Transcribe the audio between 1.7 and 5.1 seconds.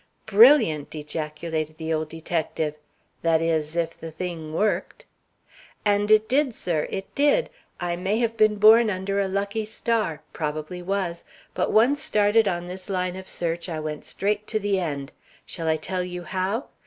the old detective. "That is, if the thing worked."